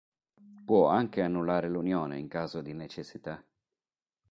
Può 0.65 0.87
anche 0.87 1.21
annullare 1.21 1.69
l'unione 1.69 2.17
in 2.17 2.27
caso 2.27 2.61
di 2.61 2.73
necessità. 2.73 3.39